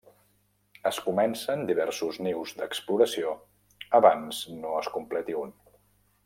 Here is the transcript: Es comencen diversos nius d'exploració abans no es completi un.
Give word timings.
Es 0.89 0.97
comencen 1.09 1.61
diversos 1.71 2.17
nius 2.27 2.55
d'exploració 2.63 3.35
abans 4.01 4.41
no 4.65 4.73
es 4.81 4.91
completi 4.99 5.39
un. 5.45 5.55